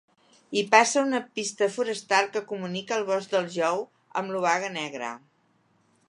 Hi 0.59 0.61
passa 0.69 1.01
una 1.07 1.19
pista 1.39 1.67
forestal 1.75 2.31
que 2.37 2.43
comunica 2.51 2.97
el 2.97 3.05
bosc 3.09 3.35
del 3.35 3.51
Jou 3.57 3.83
amb 4.23 4.35
l'Obaga 4.37 4.71
Negra. 4.79 5.11